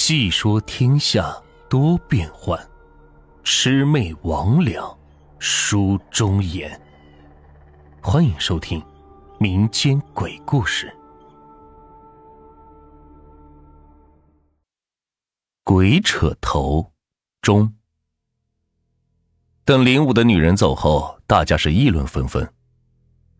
[0.00, 1.36] 细说天下
[1.68, 2.56] 多变幻，
[3.42, 4.96] 魑魅魍魉
[5.40, 6.80] 书中言。
[8.00, 8.80] 欢迎收听
[9.40, 10.86] 民间鬼故事
[15.64, 16.80] 《鬼扯头》
[17.42, 17.74] 中。
[19.64, 22.48] 等灵武的女人走后，大家是议论纷纷。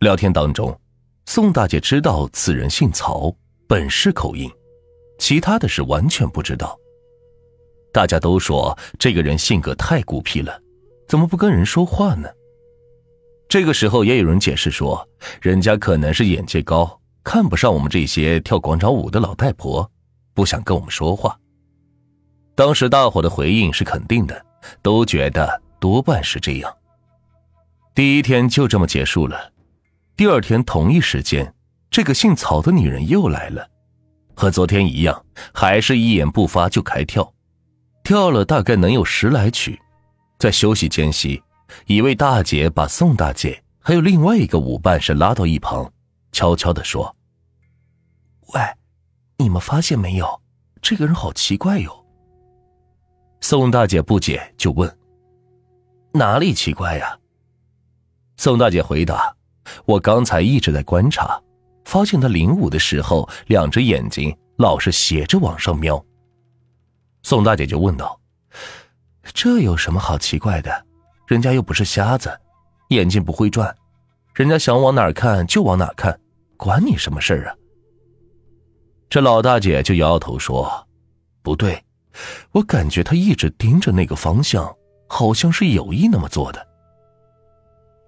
[0.00, 0.78] 聊天当中，
[1.24, 3.32] 宋大姐知道此人姓曹，
[3.68, 4.52] 本市口音。
[5.18, 6.78] 其他的事完全不知道。
[7.92, 10.60] 大家都说这个人性格太孤僻了，
[11.06, 12.28] 怎么不跟人说话呢？
[13.48, 15.06] 这个时候也有人解释说，
[15.40, 19.90] 人家可能是眼界高，看不上我们这些跳广场舞的老太婆，
[20.34, 21.38] 不想跟我们说话。
[22.54, 24.44] 当时大伙的回应是肯定的，
[24.82, 26.70] 都觉得多半是这样。
[27.94, 29.50] 第一天就这么结束了。
[30.14, 31.54] 第二天同一时间，
[31.90, 33.66] 这个姓曹的女人又来了。
[34.38, 37.34] 和昨天一样，还是一言不发就开跳，
[38.04, 39.76] 跳了大概能有十来曲。
[40.38, 41.42] 在休息间隙，
[41.86, 45.92] 一位大姐把宋大姐还有另外一个舞伴是拉到一旁，
[46.30, 47.16] 悄悄的说
[48.54, 48.60] ：“喂，
[49.38, 50.40] 你们发现没有，
[50.80, 52.06] 这个人好奇怪哟。”
[53.42, 54.98] 宋大姐不解，就问
[56.14, 57.18] ：“哪里奇怪呀？”
[58.38, 59.34] 宋大姐回答
[59.84, 61.42] ：“我刚才一直在观察。”
[61.88, 66.04] 发现他领舞的时候，两只眼睛老是斜着往上瞄。
[67.22, 68.20] 宋大姐就问道
[69.32, 70.70] ：“这有什么好奇怪的？
[71.26, 72.30] 人家又不是瞎子，
[72.90, 73.74] 眼睛不会转，
[74.34, 76.20] 人家想往哪儿看就往哪儿看，
[76.58, 77.56] 管你什么事儿啊？”
[79.08, 80.86] 这老大姐就摇摇头说
[81.40, 81.82] ：“不对，
[82.52, 84.70] 我感觉他一直盯着那个方向，
[85.08, 86.68] 好像是有意那么做的。”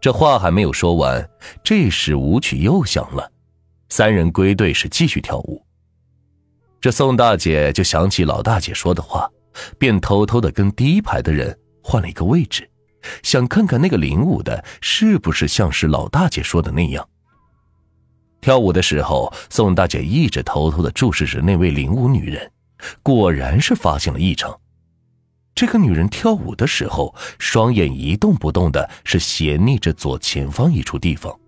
[0.02, 1.26] 这话还没有说完，
[1.64, 3.32] 这时舞曲又响了。
[3.90, 5.62] 三人归队是继续跳舞。
[6.80, 9.30] 这宋大姐就想起老大姐说的话，
[9.78, 12.70] 便偷偷的跟第一排的人换了一个位置，
[13.22, 17.06] 想看看那个领舞的是不是像是老大姐说的那样。
[18.40, 22.50] 跳舞的时候，宋大姐一直偷偷的注视着那位领舞女人，
[23.02, 24.58] 果然是发现了异常。
[25.54, 31.38] 这个女人跳舞的时候，双眼一动不动的，是斜睨着左前方一处地方。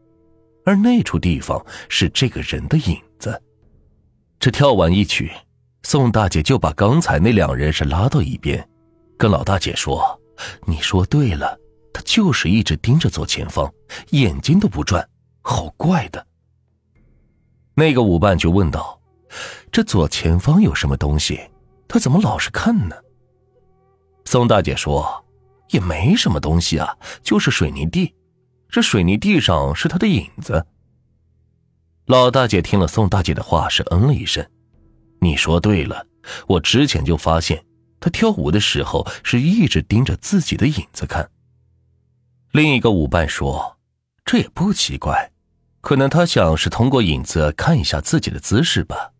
[0.64, 3.40] 而那处地方是这个人的影子。
[4.38, 5.30] 这跳完一曲，
[5.82, 8.68] 宋大姐就把刚才那两人是拉到一边，
[9.16, 10.20] 跟老大姐说
[10.66, 11.58] ：“你说对了，
[11.92, 13.72] 他就是一直盯着左前方，
[14.10, 15.08] 眼睛都不转，
[15.42, 16.26] 好怪的。”
[17.74, 19.00] 那个舞伴就问道
[19.70, 21.40] ：“这左前方有什么东西？
[21.86, 22.96] 他怎么老是看呢？”
[24.24, 25.24] 宋大姐说
[25.70, 28.14] ：“也没什么东西啊，就是水泥地。”
[28.72, 30.66] 这水泥地上是他的影子。
[32.06, 34.44] 老大姐听了宋大姐的话，是嗯了一声
[35.20, 36.06] ：“你说对了，
[36.46, 37.62] 我之前就发现
[38.00, 41.30] 他跳舞的时候是一直盯着自己的影子看。”
[42.52, 43.76] 另一个舞伴说
[44.24, 45.30] ：“这也不奇怪，
[45.82, 49.12] 可能他想是通过影子看一下自己的姿势吧。”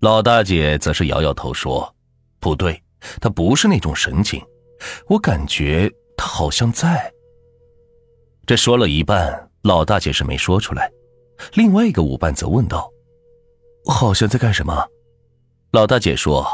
[0.00, 1.96] 老大姐则是摇摇头说
[2.38, 2.82] ：“不对，
[3.22, 4.44] 他不是那种神情，
[5.08, 7.10] 我感觉他好像在。”
[8.50, 10.90] 这说了一半，老大姐是没说出来。
[11.52, 12.90] 另外一个舞伴则问道
[13.86, 14.88] ：“好像在干什么？”
[15.70, 16.44] 老大姐说：“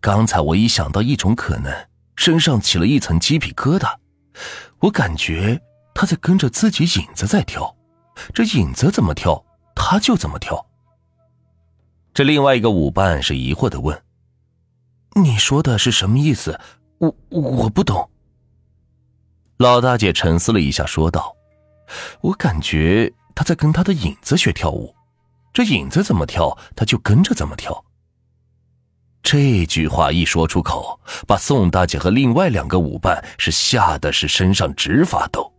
[0.00, 3.92] 刚才我一想到一种可能，身上起了一层鸡皮疙瘩。
[4.78, 5.60] 我感觉
[5.96, 7.76] 他在跟着自己影子在跳，
[8.32, 9.44] 这影子怎么跳，
[9.74, 10.64] 他就怎么跳。”
[12.14, 14.00] 这另外一个舞伴是疑惑的问
[15.20, 16.60] ：“你说的是什么意思？
[16.98, 18.08] 我我不懂。”
[19.58, 21.34] 老大姐沉思了一下，说道
[22.20, 24.94] ：“我感觉他在跟他的影子学跳舞，
[25.52, 27.84] 这影子怎么跳，他就跟着怎么跳。”
[29.22, 35.52] 这句话一说出口，把宋大姐和另外两个舞伴是吓得是身上直发抖。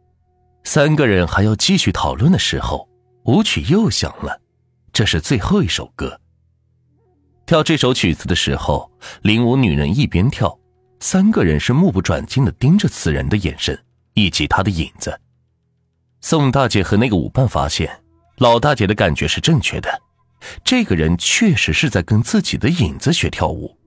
[0.64, 2.88] 三个人还要继续讨论的时候，
[3.26, 4.40] 舞曲又响了，
[4.94, 6.20] 这是最后一首歌。
[7.46, 8.92] 跳这首曲子的时候，
[9.24, 10.58] 领舞女人一边跳，
[11.00, 13.78] 三个人是目不转睛的盯着此人的眼神。
[14.18, 15.16] 以及他的影子，
[16.22, 17.88] 宋大姐和那个舞伴发现，
[18.38, 20.02] 老大姐的感觉是正确的，
[20.64, 23.78] 这个人确实是在跟自己的影子学跳舞，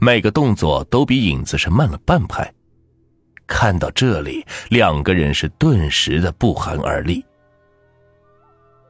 [0.00, 2.52] 每个动作都比影子是慢了半拍。
[3.46, 7.24] 看到这里，两个人是顿时的不寒而栗。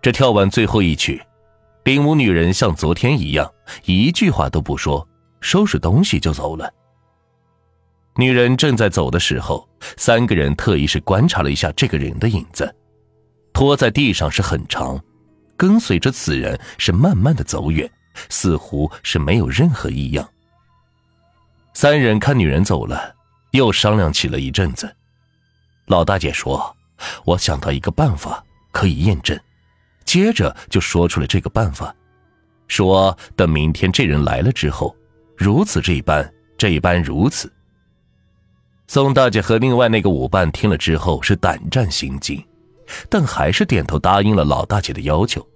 [0.00, 1.22] 这跳完最后一曲，
[1.84, 3.52] 领舞女人像昨天一样，
[3.84, 5.06] 一句话都不说，
[5.43, 6.72] 收拾东西就走了。
[8.19, 12.74] 女人正在走的时候，三个人特意是观察了一下这个人的影子，
[13.52, 15.00] 拖在地上是很长，
[15.56, 17.90] 跟随着此人是慢慢的走远，
[18.28, 20.28] 似乎是没有任何异样，
[21.74, 23.14] 三人看女人走了，
[23.52, 24.94] 又商量起了一阵子。
[25.86, 26.74] 老大姐说
[27.24, 29.38] ：“我想到一个办法可以验证。”
[30.04, 31.94] 接着就说出了这个办法，
[32.68, 34.94] 说等明天这人来了之后，
[35.36, 37.52] 如此这般，这般如此。
[38.88, 42.42] 宋大姐和另外那个舞伴听了之后是胆战心惊，
[43.10, 45.46] 但还是点头答应了老大姐的要求。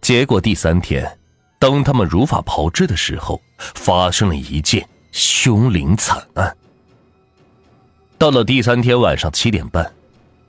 [0.00, 1.18] 结果第三天，
[1.58, 6.56] 当他们如法炮制的时候，发生了一件凶灵惨案。
[8.18, 9.92] 到了第三天晚上七点半，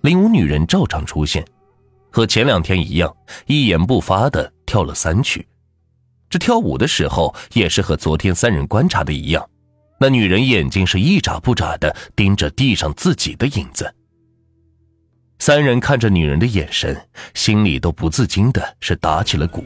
[0.01, 1.45] 灵舞女人照常出现。
[2.09, 3.15] 和前两天一样，
[3.47, 5.47] 一言不发的跳了三曲。
[6.29, 9.47] 这跳舞的时候，也是和昨天三人观察的一样，
[10.03, 13.89] 那女人眼睛是一眨不眨的盯着地上自己的影子。
[15.39, 19.63] 三人看着女人的眼神，心里都不自禁的是打起了鼓。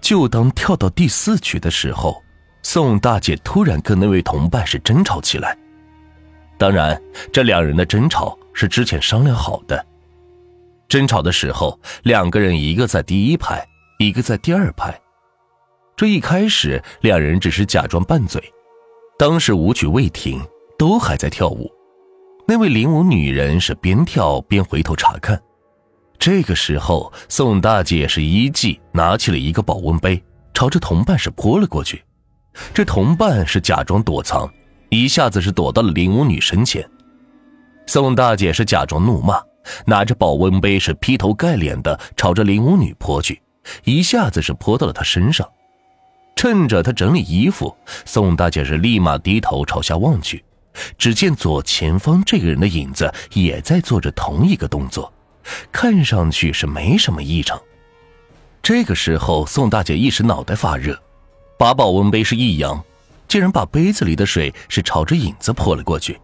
[0.00, 2.22] 就当跳到第四曲的时候，
[2.62, 5.58] 宋大姐突然跟那位同伴是争吵起来。
[6.56, 6.96] 当然，
[7.32, 9.84] 这两人的争吵是之前商量好的。
[10.86, 13.66] 争吵的时候，两个人一个在第一排，
[13.98, 14.96] 一个在第二排。
[15.96, 18.40] 这一开始，两人只是假装拌嘴。
[19.18, 20.40] 当时舞曲未停，
[20.78, 21.68] 都还在跳舞。
[22.46, 25.36] 那位领舞女人是边跳边回头查看。
[26.20, 30.22] 这个时候，宋大姐是一记拿起了一个保温杯，
[30.54, 32.00] 朝着同伴是泼了过去。
[32.72, 34.48] 这同伴是假装躲藏，
[34.88, 36.88] 一下子是躲到了领舞女身前。
[37.88, 39.42] 宋大姐是假装怒骂。
[39.84, 43.42] 拿着保温杯是劈头盖脸的朝着林舞女泼去，
[43.82, 45.46] 一下子是泼到了她身上。
[46.38, 50.44] 趁着他整理衣服，宋大姐是立马低头朝下望去，
[50.96, 55.12] 只见左前方这个人的影子也在做着同一个动作，
[55.72, 57.60] 看上去是没什么异常。
[58.62, 60.96] 这个时候，宋大姐一时脑袋发热，
[61.58, 62.80] 把保温杯是一扬，
[63.26, 66.20] 竟然把杯子里的水是朝着影子泼了过去，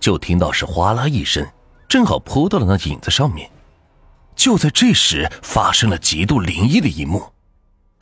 [0.00, 1.46] 就听到是哗啦一声。
[1.88, 3.48] 正好扑到了那影子上面，
[4.34, 7.31] 就在这时发生了极度灵异的一幕。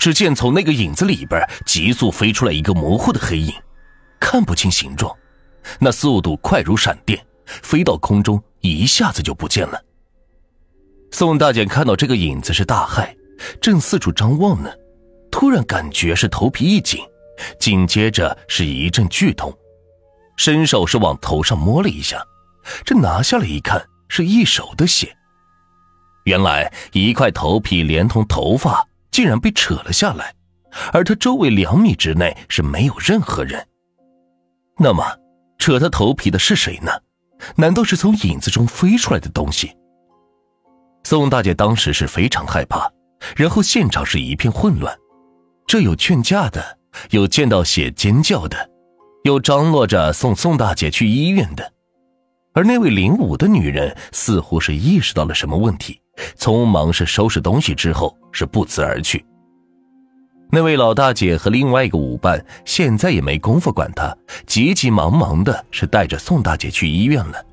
[0.00, 3.52] 只见从那个影子里边急速飞出来一个模糊的黑影，
[4.18, 5.14] 看不清形状，
[5.78, 9.78] 那速度快如闪电，飞到空中一下子就不见了。
[11.10, 13.14] 宋大姐看到这个影子是大骇，
[13.60, 14.70] 正四处张望呢，
[15.30, 17.00] 突然感觉是头皮一紧，
[17.58, 19.54] 紧接着是一阵剧痛，
[20.38, 22.24] 伸手是往头上摸了一下。
[22.86, 25.14] 这拿下来一看，是一手的血。
[26.24, 30.34] 原来一块头皮连同头发竟然被扯了下来，
[30.92, 33.66] 而他周围两米之内是没有任何人。
[34.78, 35.04] 那么，
[35.58, 36.90] 扯他头皮的是谁呢？
[37.56, 39.74] 难道是从影子中飞出来的东西？
[41.04, 42.90] 宋大姐当时是非常害怕，
[43.36, 44.96] 然后现场是一片混乱，
[45.66, 46.78] 这有劝架的，
[47.10, 48.70] 有见到血尖叫的，
[49.24, 51.72] 有张罗着送宋大姐去医院的。
[52.52, 55.99] 而那位领舞的女人似乎是意识到了什么问题，
[56.36, 59.24] 匆忙是收拾东西之后是不辞而去。
[60.52, 64.16] 那位老大姐和另外一个舞伴现在也没工夫管她，
[64.46, 67.46] 急急忙忙的是带着宋大姐去医院了。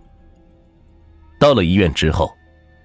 [1.39, 2.33] 到了医院之后，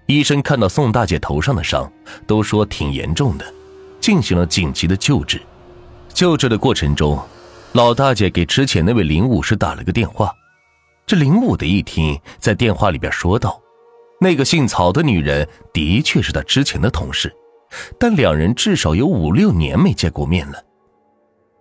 [0.06, 1.90] 医生看到宋大姐头上的伤，
[2.26, 3.54] 都说挺严重的，
[4.00, 5.40] 进行了紧急的救治。
[6.12, 7.19] 救治的过程中，
[7.72, 10.31] 老大姐给之前那位领舞是打了个电话。
[11.06, 13.58] 这林武的一听，在电话里边说道
[14.22, 17.34] ：“那个姓曹的女人的确是他之前的同事，
[17.98, 20.64] 但两人至少有五六年没见过面了。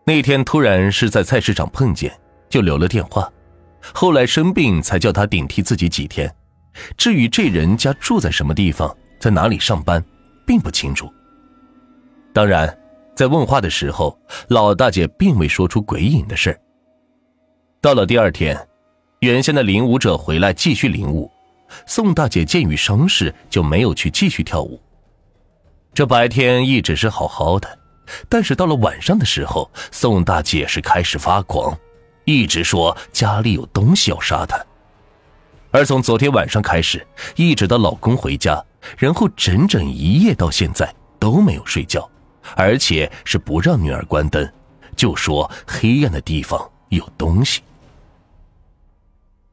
[0.06, 2.16] 那天突然是在菜市场碰见，
[2.50, 3.28] 就留了电话。
[3.82, 6.32] 后来生病才叫他顶替自己几天。
[6.96, 10.04] 至于这人家住在什么地方，在哪里上班，
[10.46, 11.12] 并不清楚。
[12.32, 12.78] 当然，
[13.16, 14.16] 在问话的时候，
[14.50, 16.56] 老大姐并未说出鬼影的事
[17.82, 18.56] 到了第二天。”
[19.22, 21.30] 原先的领舞者回来继续领舞，
[21.86, 24.82] 宋大姐鉴于伤势就没有去继续跳舞。
[25.94, 27.80] 这白天一直是好好的，
[28.30, 31.78] 但是到了晚上的时候，宋大姐是开始发狂，
[32.26, 34.58] 一直说家里有东西要杀她。
[35.72, 38.64] 而从昨天晚上开始，一直到老公回家，
[38.98, 42.10] 然后整整一夜到现在都没有睡觉，
[42.56, 44.50] 而且是不让女儿关灯，
[44.96, 47.62] 就说黑暗的地方有东西。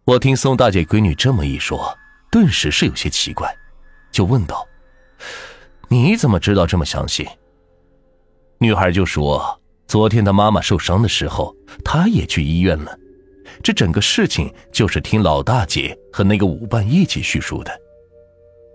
[0.05, 1.97] 我听宋大姐闺女这么一说，
[2.31, 3.53] 顿时是有些奇怪，
[4.11, 4.67] 就问道
[5.89, 7.29] ：“你怎么知道这么详细？”
[8.59, 11.55] 女孩就说：“昨天她妈妈受伤的时候，
[11.85, 12.99] 她也去医院了。
[13.63, 17.81] 这整个事情就是听老大姐和那个舞伴一起叙述的。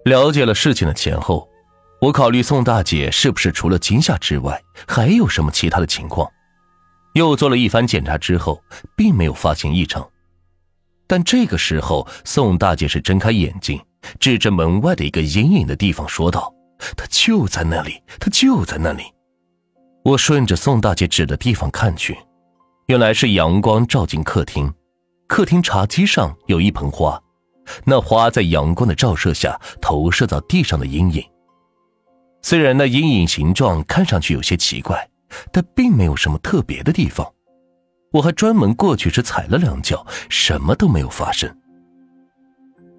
[0.05, 1.47] 了解了事情的前后，
[2.01, 6.29] 我考虑宋大姐是不是除了惊吓之外，还有什么其他的情况？
[7.13, 8.61] 又做了一番检查之后，
[8.97, 10.09] 并没有发现异常。
[11.07, 13.79] 但这个时候，宋大姐是睁开眼睛，
[14.19, 16.53] 指着门外的一个阴影的地方说道
[16.95, 19.03] ：“他就在那里，他就在那里。”
[20.03, 22.17] 我顺着宋大姐指的地方看去，
[22.87, 24.73] 原来是阳光照进客厅，
[25.27, 27.21] 客厅茶几上有一盆花，
[27.85, 31.23] 那花在阳光的照射下投射到地上的阴影。
[32.41, 35.09] 虽然那阴影形状看上去有些奇怪，
[35.51, 37.25] 但并没有什么特别的地方。
[38.13, 41.51] 我还专门过去是踩了两脚，什么都没有发生。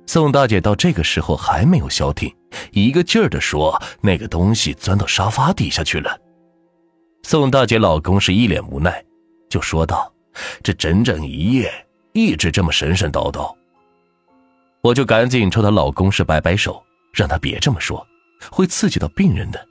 [0.07, 2.35] 宋大姐到这个时候还没有消停，
[2.73, 6.19] 一个劲儿的说：“那个东西钻到沙发底下去了。”
[7.23, 9.03] 宋大姐老公是一脸无奈，
[9.49, 10.13] 就说道
[10.65, 11.73] ：“这整整一夜
[12.13, 13.55] 一直这么神神叨叨。”
[14.83, 18.05] 我就赶紧冲她老公是摆摆手，让他别这么说，
[18.51, 19.65] 会刺激到病人的。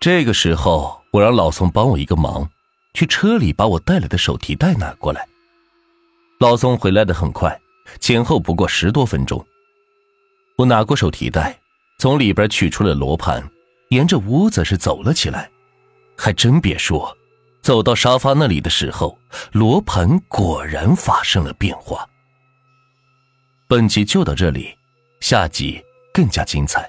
[0.00, 2.50] 这个时候，我让老宋帮我一个忙。
[2.94, 5.26] 去车里把我带来的手提袋拿过来。
[6.38, 7.60] 老宋回来的很快，
[8.00, 9.44] 前后不过十多分钟。
[10.56, 11.58] 我拿过手提袋，
[11.98, 13.42] 从里边取出了罗盘，
[13.90, 15.50] 沿着屋子是走了起来。
[16.16, 17.16] 还真别说，
[17.62, 19.18] 走到沙发那里的时候，
[19.52, 22.06] 罗盘果然发生了变化。
[23.68, 24.76] 本集就到这里，
[25.20, 25.82] 下集
[26.12, 26.88] 更加精彩。